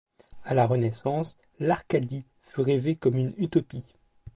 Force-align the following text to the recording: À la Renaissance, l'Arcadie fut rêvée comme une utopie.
À 0.43 0.55
la 0.55 0.65
Renaissance, 0.65 1.37
l'Arcadie 1.59 2.23
fut 2.47 2.61
rêvée 2.61 2.95
comme 2.95 3.17
une 3.17 3.35
utopie. 3.37 3.83